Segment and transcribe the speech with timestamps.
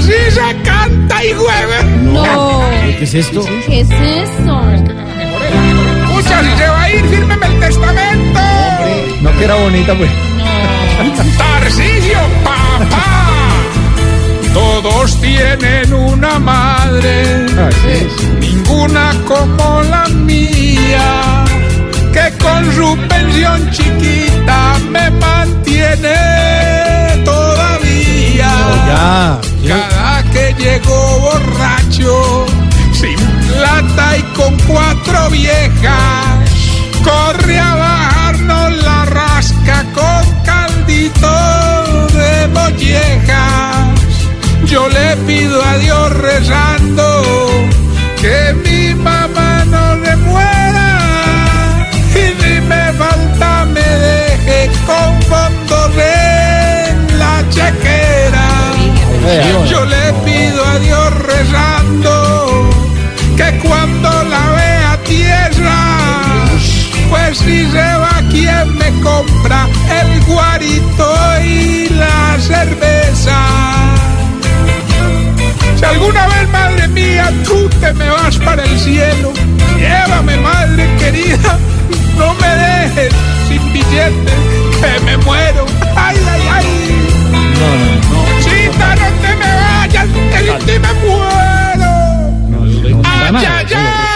[0.00, 1.82] Así se canta y juega.
[2.00, 2.70] No.
[2.98, 3.44] ¿Qué es esto?
[3.66, 4.62] ¿Qué es eso?
[6.00, 8.40] Escucha, si se va a ir, fírmeme el testamento.
[9.20, 10.10] No que era bonita, pues.
[11.36, 13.04] Tarcisio, papá.
[14.54, 17.46] Todos tienen una madre,
[18.40, 21.44] ninguna como la mía,
[22.12, 25.39] que con su pensión chiquita me mantiene
[34.18, 36.50] y con cuatro viejas,
[37.04, 44.00] corre a bajarnos la rasca con caldito de mollejas.
[44.66, 46.89] Yo le pido a Dios rezando
[70.30, 71.06] guarito
[71.44, 73.36] y la cerveza?
[75.78, 79.32] Si alguna vez, madre mía, tú te me vas para el cielo,
[79.78, 81.58] llévame, madre querida,
[82.18, 83.12] no me dejes
[83.48, 84.32] sin billete,
[84.80, 85.66] que me muero.
[85.96, 86.66] Ay, ay, ay.
[88.44, 91.90] Chita, no te me vayas, que sin ti me muero.
[93.04, 94.10] Ay, ay, ay.